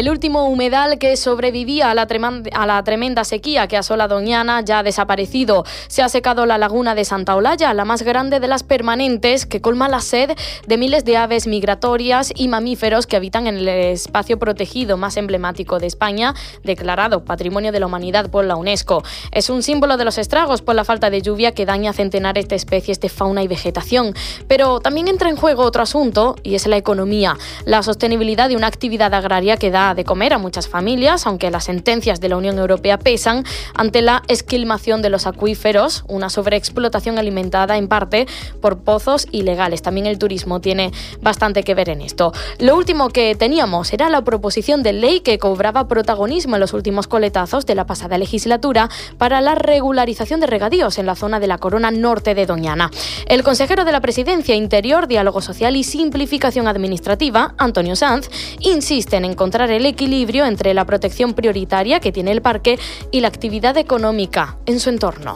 [0.00, 5.62] El último humedal que sobrevivía a la, tremenda sequía que asola Doñana ya ha desaparecido.
[5.88, 9.60] Se ha secado la laguna de Santa Olalla, la más grande de las permanentes, que
[9.60, 10.30] colma la sed
[10.66, 15.78] de miles de aves migratorias y mamíferos que habitan en el espacio protegido más emblemático
[15.78, 19.02] de España, declarado Patrimonio de la Humanidad por la UNESCO.
[19.32, 22.56] Es un símbolo de los estragos por la falta de lluvia que daña centenares de
[22.56, 24.14] especies de fauna y vegetación.
[24.48, 27.36] Pero también entra en juego otro asunto y es la economía,
[27.66, 31.64] la sostenibilidad de una actividad agraria que da de comer a muchas familias, aunque las
[31.64, 37.76] sentencias de la Unión Europea pesan ante la esquilmación de los acuíferos, una sobreexplotación alimentada
[37.76, 38.26] en parte
[38.60, 39.82] por pozos ilegales.
[39.82, 42.32] También el turismo tiene bastante que ver en esto.
[42.58, 47.06] Lo último que teníamos era la proposición de ley que cobraba protagonismo en los últimos
[47.06, 51.58] coletazos de la pasada legislatura para la regularización de regadíos en la zona de la
[51.58, 52.90] corona norte de Doñana.
[53.26, 58.28] El consejero de la Presidencia Interior, Diálogo Social y Simplificación Administrativa, Antonio Sanz,
[58.60, 62.78] insiste en encontrar el el equilibrio entre la protección prioritaria que tiene el parque
[63.10, 65.34] y la actividad económica en su entorno.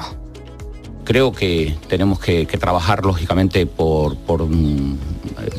[1.05, 4.98] Creo que tenemos que, trabajar lógicamente por, mm,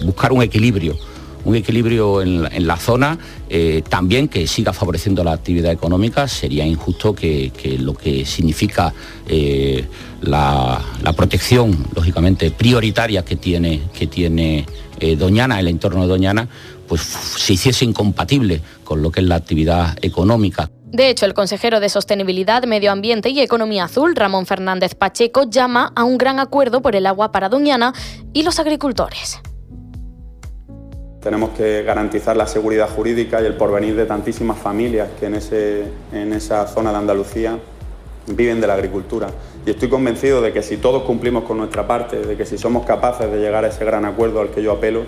[0.06, 0.95] buscar un equilibrio
[1.45, 3.19] un equilibrio en la, zona,
[3.50, 6.28] eh, también que siga favoreciendo la actividad económica.
[6.28, 8.91] Sería injusto que, lo que significa
[9.28, 9.86] eh,
[10.22, 10.81] la,
[11.16, 14.66] protección, lógicamente, prioritaria que tiene, que tiene
[15.00, 16.47] eh, Doñana, el entorno de Doñana,
[16.88, 20.69] pues se hiciese incompatible con lo que es la actividad económica.
[20.95, 25.91] De hecho, el consejero de Sostenibilidad, Medio Ambiente y Economía Azul, Ramón Fernández Pacheco, llama
[25.95, 27.94] a un gran acuerdo por el agua para Doñana
[28.31, 29.41] y los agricultores.
[31.22, 35.84] Tenemos que garantizar la seguridad jurídica y el porvenir de tantísimas familias que en, ese,
[36.13, 37.59] en esa zona de Andalucía
[38.28, 39.29] viven de la agricultura.
[39.66, 42.85] Y estoy convencido de que si todos cumplimos con nuestra parte, de que si somos
[42.85, 45.06] capaces de llegar a ese gran acuerdo al que yo apelo,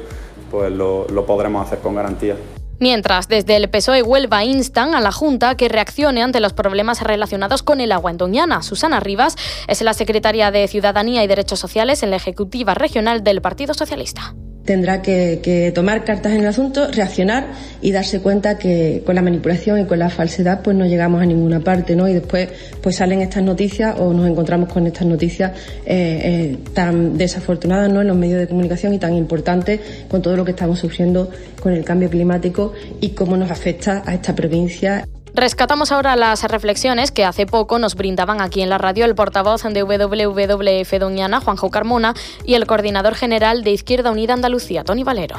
[0.49, 2.35] pues lo, podremos hacer con garantía.
[2.79, 7.63] Mientras, desde el PSOE Huelva instan a la Junta que reaccione ante los problemas relacionados
[7.63, 8.61] con el agua en Doñana.
[8.61, 9.35] Susana Rivas
[9.67, 14.35] es la secretaria de Ciudadanía y Derechos Sociales en la Ejecutiva Regional del Partido Socialista
[14.67, 17.47] tendrá que, tomar cartas en el asunto, reaccionar
[17.81, 21.25] y darse cuenta que con la manipulación y con la falsedad pues no llegamos a
[21.25, 22.07] ninguna parte, ¿no?
[22.07, 22.49] Y después
[22.81, 25.53] pues salen estas noticias o nos encontramos con estas noticias
[25.85, 28.01] eh, eh, tan desafortunadas, ¿no?
[28.01, 29.79] En los medios de comunicación y tan importantes
[30.09, 34.13] con todo lo que estamos sufriendo con el cambio climático y cómo nos afecta a
[34.13, 35.05] esta provincia.
[35.37, 39.61] Rescatamos ahora las reflexiones que hace poco nos brindaban aquí en la radio el portavoz
[39.61, 45.35] de WWF Doñana, Juanjo Carmona, y el coordinador general de Izquierda Unida Andalucía, Tony Valero.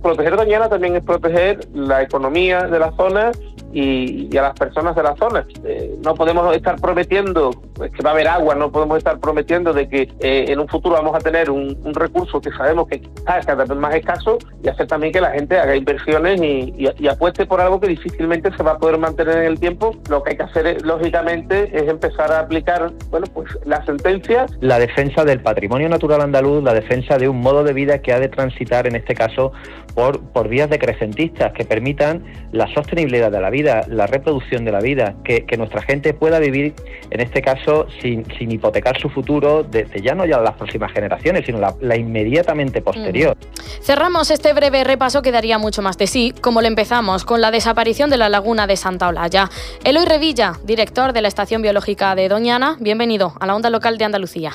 [0.00, 3.32] Proteger Doñana también es proteger la economía de la zona
[3.72, 5.46] y, a las personas de la zona.
[5.64, 9.72] Eh, no podemos estar prometiendo pues, que va a haber agua, no podemos estar prometiendo
[9.72, 13.40] de que eh, en un futuro vamos a tener un, recurso que sabemos que está
[13.40, 17.60] cada vez más escaso y hacer también que la gente haga inversiones y, apueste por
[17.60, 19.94] algo que difícilmente se va a poder mantener en el tiempo.
[20.08, 24.50] Lo que hay que hacer, lógicamente, es empezar a aplicar bueno, pues, las sentencias.
[24.60, 28.20] La defensa del patrimonio natural andaluz, la defensa de un modo de vida que ha
[28.20, 29.52] de transitar, en este caso,
[29.94, 34.80] por, por vías decrecentistas que permitan la sostenibilidad de la vida la reproducción de la
[34.80, 36.74] vida, que, nuestra gente pueda vivir,
[37.10, 41.58] en este caso, sin, hipotecar su futuro desde ya no ya las próximas generaciones, sino
[41.58, 43.36] la, inmediatamente posterior.
[43.80, 47.50] Cerramos este breve repaso que daría mucho más de sí, como lo empezamos, con la
[47.50, 49.50] desaparición de la laguna de Santa Olalla.
[49.84, 54.04] Eloy Revilla, director de la Estación Biológica de Doñana, bienvenido a la onda local de
[54.04, 54.52] Andalucía.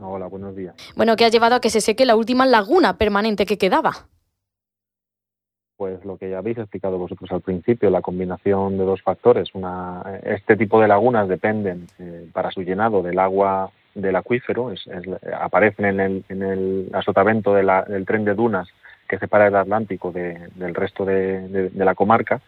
[0.00, 0.74] Hola, buenos días.
[0.94, 4.06] Bueno, ¿qué ha llevado a que se seque la última laguna permanente que quedaba?
[5.76, 9.54] Pues lo que ya habéis explicado vosotros al principio, la combinación de dos factores.
[9.54, 14.72] Una, este tipo de lagunas dependen eh, para su llenado del agua del acuífero,
[15.40, 18.68] aparecen en el, en el del tren de dunas
[19.08, 22.40] que separa el Atlántico del resto de, la comarca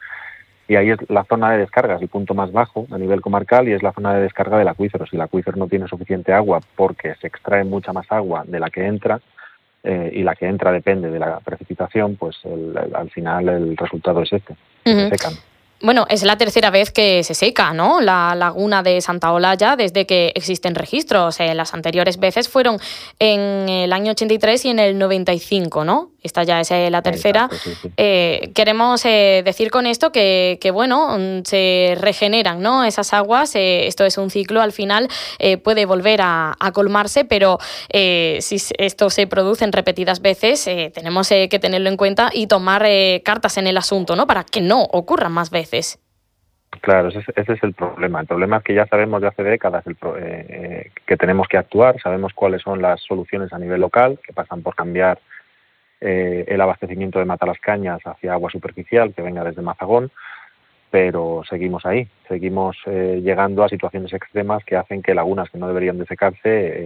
[0.67, 3.67] y ahí es la zona de descarga, es el punto más bajo a nivel comarcal
[3.67, 5.07] y es la zona de descarga del acuífero.
[5.07, 8.69] Si el acuífero no tiene suficiente agua porque se extrae mucha más agua de la
[8.69, 9.21] que entra,
[9.83, 12.37] eh, y la que entra depende de la precipitación, pues
[12.95, 14.57] al final el resultado es este.
[15.81, 18.01] Bueno, es la tercera vez que se seca, ¿no?
[18.01, 21.39] La laguna de Santa Olalla desde que existen registros.
[21.39, 22.81] Eh, las anteriores veces fueron
[23.21, 26.11] en el año 83 y en el 95, ¿no?
[26.21, 27.49] Esta ya es eh, la tercera.
[27.97, 32.83] Eh, queremos decir con esto que, bueno, mm, se regeneran, ¿no?
[32.85, 33.53] Esas aguas.
[33.55, 35.09] esto es un ciclo, al final
[35.63, 37.59] puede volver a, a colmarse, pero
[37.93, 42.85] si esto se produce en repetidas veces, tenemos que tenerlo en cuenta y tomar
[43.23, 44.27] cartas en el asunto, ¿no?
[44.27, 45.68] Para que no ocurran más veces.
[46.81, 48.21] Claro, ese, es el problema.
[48.21, 52.01] El problema es que ya sabemos de hace décadas eh, eh, que tenemos que actuar,
[52.01, 55.19] sabemos cuáles son las soluciones a nivel local, que pasan por cambiar
[56.01, 60.11] eh, el abastecimiento de Matalascañas hacia agua superficial que venga desde Mazagón,
[60.91, 65.69] pero seguimos ahí, seguimos eh, llegando a situaciones extremas que hacen que lagunas que no
[65.69, 66.39] deberían de secarse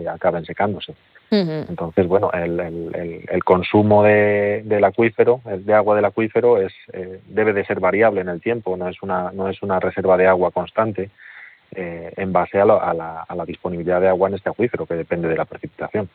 [0.03, 0.95] eh, acaben secándose.
[1.31, 7.21] Entonces, bueno, el, el, el consumo de, del acuífero, de agua del acuífero, es, eh,
[7.27, 10.27] debe de ser variable en el tiempo, no es una, no es una reserva de
[10.27, 11.09] agua constante
[11.75, 15.27] en base a, a, la, a, la, disponibilidad de agua en este acuífero, que depende
[15.27, 16.07] de la precipitación.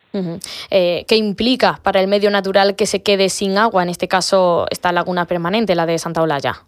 [0.69, 4.92] ¿Qué implica para el medio natural que se quede sin agua, en este caso esta
[4.92, 6.62] laguna permanente, la de Santa Olalla?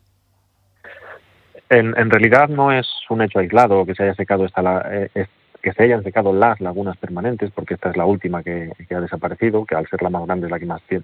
[1.69, 5.27] En, realidad no es un hecho aislado que se haya secado esta eh,
[5.61, 9.65] que se hayan secado las lagunas permanentes, porque esta es la última que, ha desaparecido,
[9.65, 11.01] que al ser la más grande es la que más, eh,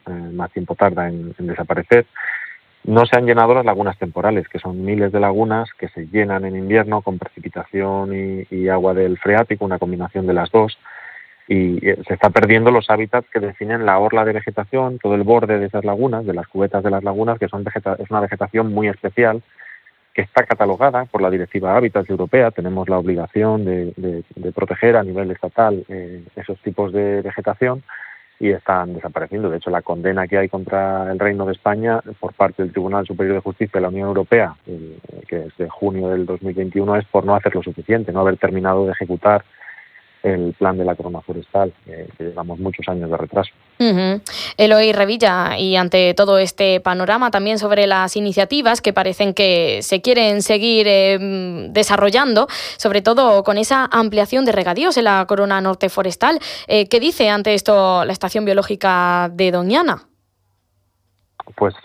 [0.54, 2.06] tiempo tarda en, desaparecer.
[2.86, 6.46] No se han llenado las lagunas temporales, que son miles de lagunas que se llenan
[6.46, 10.78] en invierno con precipitación y, agua del freático, una combinación de las dos,
[11.48, 15.24] y eh, se está perdiendo los hábitats que definen la orla de vegetación, todo el
[15.24, 18.74] borde de esas lagunas, de las cubetas de las lagunas, que son es una vegetación
[18.74, 19.44] muy especial,
[20.16, 22.50] que está catalogada por la Directiva Hábitats Europea.
[22.50, 24.24] Tenemos la obligación de,
[24.56, 27.84] proteger a nivel estatal eh, esos tipos de vegetación
[28.40, 29.50] y están desapareciendo.
[29.50, 33.06] De hecho, la condena que hay contra el Reino de España por parte del Tribunal
[33.06, 34.98] Superior de Justicia de la Unión Europea, eh,
[35.28, 38.86] que es de junio del 2021, es por no hacer lo suficiente, no haber terminado
[38.86, 39.44] de ejecutar
[40.26, 43.52] el plan de la corona forestal, que llevamos muchos años de retraso.
[44.58, 50.02] Eloy Revilla, y ante todo este panorama también sobre las iniciativas que parecen que se
[50.02, 55.90] quieren seguir eh, desarrollando, sobre todo con esa ampliación de regadíos en la corona norte
[55.90, 60.08] forestal, eh, ¿qué dice ante esto la estación biológica de Doñana?
[61.54, 61.76] Pues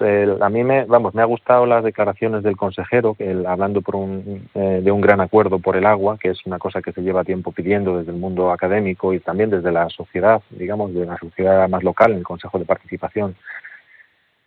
[0.40, 3.14] a mí me, vamos, me ha gustado las declaraciones del consejero,
[3.46, 6.80] hablando por un, eh, de un gran acuerdo por el agua, que es una cosa
[6.80, 10.94] que se lleva tiempo pidiendo desde el mundo académico y también desde la sociedad, digamos,
[10.94, 13.36] de la sociedad más local, en el Consejo de Participación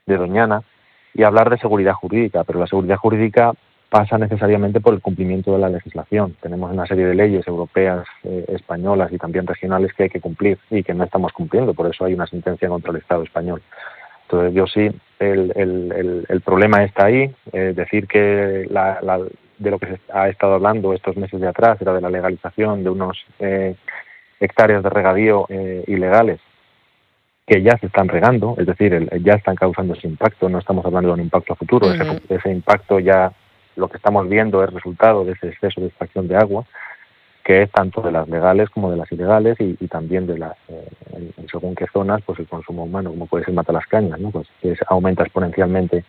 [0.07, 0.63] de Doñana,
[1.13, 3.53] y hablar de seguridad jurídica, pero la seguridad jurídica
[3.89, 6.35] pasa necesariamente por el cumplimiento de la legislación.
[6.41, 10.57] Tenemos una serie de leyes europeas, eh, españolas y también regionales que hay que cumplir
[10.71, 13.61] y que no estamos cumpliendo, por eso hay una sentencia contra el Estado español.
[14.23, 14.89] Entonces yo sí,
[15.19, 18.99] el, el, el, problema está ahí, eh, decir que la,
[19.57, 22.83] de lo que se ha estado hablando estos meses de atrás era de la legalización
[22.83, 23.75] de unos eh,
[24.39, 26.39] hectáreas de regadío eh, ilegales
[27.45, 31.09] que ya se están regando, es decir, ya están causando ese impacto, no estamos hablando
[31.09, 33.33] de un impacto a futuro, ese, ese impacto ya
[33.75, 36.65] lo que estamos viendo es resultado de ese exceso de extracción de agua
[37.43, 40.87] que es tanto de las legales como de las ilegales y, también de las, eh,
[41.11, 44.31] en, según qué zonas, pues el consumo humano, como puede ser Matalascañas, ¿no?
[44.31, 46.05] Pues que aumenta exponencialmente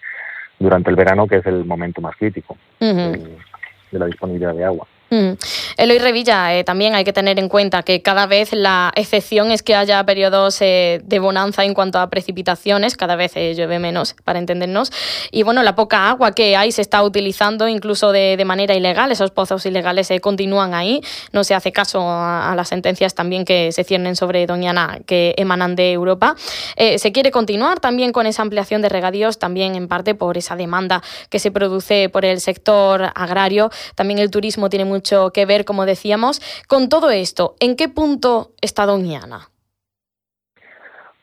[0.58, 4.86] durante el verano, que es el momento más crítico de la disponibilidad de agua.
[5.10, 5.32] Mm.
[5.76, 9.62] Eloy Revilla, eh, también hay que tener en cuenta que cada vez la excepción es
[9.62, 14.14] que haya periodos eh, de bonanza en cuanto a precipitaciones, cada vez eh, llueve menos,
[14.24, 14.92] para entendernos.
[15.30, 19.30] Y bueno, la poca agua que hay se está utilizando incluso de, manera ilegal, esos
[19.30, 21.00] pozos ilegales continúan ahí,
[21.32, 25.76] no se hace caso a, las sentencias también que se ciernen sobre Doñana que emanan
[25.76, 26.36] de Europa.
[26.76, 31.02] se quiere continuar también con esa ampliación de regadíos, también en parte por esa demanda
[31.30, 33.70] que se produce por el sector agrario.
[33.94, 36.40] También el turismo tiene mucho que ver, como decíamos.
[36.68, 39.48] Con todo esto, ¿en qué punto está Doñana?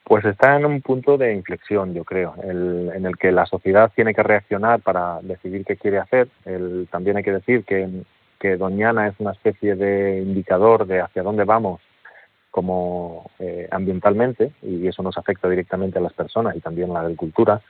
[0.04, 4.12] Pues está en un punto de inflexión, yo creo, en el que la sociedad tiene
[4.12, 6.28] que reaccionar para decidir qué quiere hacer.
[6.90, 8.04] también hay que decir que,
[8.58, 11.80] Doñana es una especie de indicador de hacia dónde vamos
[12.50, 17.00] como eh, ambientalmente y eso nos afecta directamente a las personas y también a la
[17.02, 17.62] agricultura.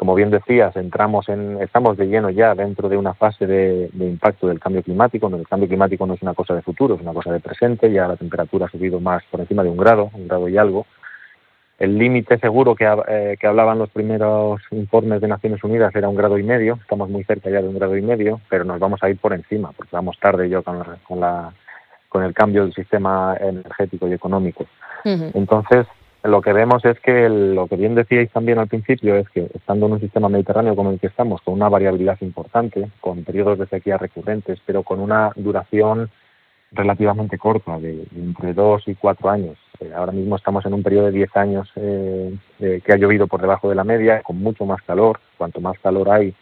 [0.00, 4.48] Como bien decías, entramos en, estamos de lleno ya dentro de una fase de, impacto
[4.48, 5.28] del cambio climático.
[5.28, 7.92] El cambio climático no es una cosa de futuro, es una cosa de presente.
[7.92, 10.86] Ya la temperatura ha subido más por encima de un grado, un grado y algo.
[11.78, 16.16] El límite seguro que, eh, que hablaban los primeros informes de Naciones Unidas era un
[16.16, 16.78] grado y medio.
[16.80, 19.34] Estamos muy cerca ya de un grado y medio, pero nos vamos a ir por
[19.34, 21.52] encima, porque vamos tarde yo con, con, la,
[22.08, 24.64] con el cambio del sistema energético y económico.
[25.04, 25.86] Entonces,
[26.22, 29.86] lo que vemos es que lo que bien decíais también al principio es que estando
[29.86, 33.66] en un sistema mediterráneo como el que estamos, con una variabilidad importante, con periodos de
[33.66, 36.10] sequía recurrentes, pero con una duración
[36.72, 39.58] relativamente corta, de, entre dos y cuatro años.
[39.80, 43.40] Eh, ahora mismo estamos en un periodo de diez años eh, que ha llovido por
[43.40, 45.20] debajo de la media, con mucho más calor.
[45.38, 46.34] Cuanto más calor hay,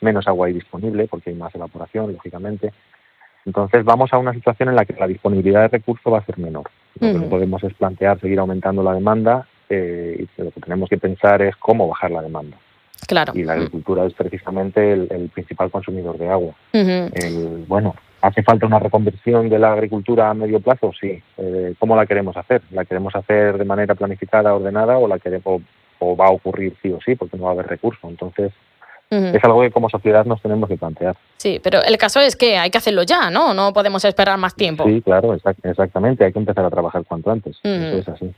[0.00, 2.72] menos agua hay disponible, porque hay más evaporación, lógicamente.
[3.44, 6.38] Entonces vamos a una situación en la que la disponibilidad de recursos va a ser
[6.38, 6.68] menor.
[7.00, 10.88] Lo que no podemos es plantear seguir aumentando la demanda eh, y lo que tenemos
[10.88, 12.56] que pensar es cómo bajar la demanda.
[13.06, 13.32] Claro.
[13.36, 16.54] Y la agricultura es precisamente el, principal consumidor de agua.
[17.68, 20.92] bueno, ¿hace falta una reconversión de la agricultura a medio plazo?
[20.98, 21.22] Sí.
[21.36, 22.62] Eh, ¿Cómo la queremos hacer?
[22.70, 25.62] ¿La queremos hacer de manera planificada, ordenada o la queremos
[25.98, 28.10] o va a ocurrir sí o sí porque no va a haber recursos?
[28.10, 28.52] Entonces,
[29.10, 31.16] es algo que como sociedad nos tenemos que plantear.
[31.36, 33.54] Sí, pero el caso es que hay que hacerlo ya, ¿no?
[33.54, 34.84] No podemos esperar más tiempo.
[34.84, 36.24] Sí, claro, exactamente.
[36.24, 37.56] Hay que empezar a trabajar cuanto antes.
[37.62, 38.34] Eso es así.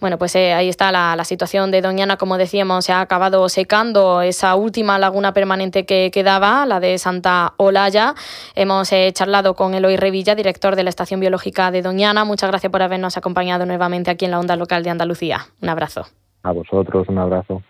[0.00, 4.22] Bueno, pues eh, ahí está la, situación de Doñana, como decíamos, se ha acabado secando
[4.22, 8.14] esa última laguna permanente que quedaba, la de Santa Olaya.
[8.54, 12.24] Hemos eh, charlado con Eloy Revilla, director de la Estación Biológica de Doñana.
[12.24, 15.40] Muchas gracias por habernos acompañado nuevamente aquí en la onda local de Andalucía.
[15.60, 16.06] Un abrazo.
[16.44, 17.60] A vosotros, un abrazo.